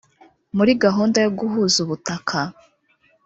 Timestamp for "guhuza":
1.39-1.77